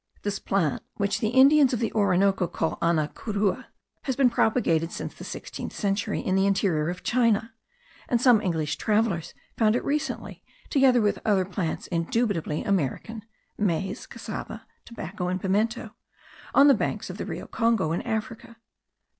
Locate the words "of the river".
17.11-17.45